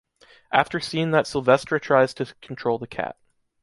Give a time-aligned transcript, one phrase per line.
[0.51, 3.17] After seen that Silvestre tries to control the cat.